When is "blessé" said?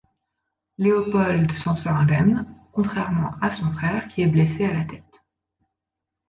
4.27-4.65